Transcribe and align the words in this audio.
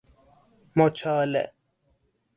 مچاله 0.75 1.43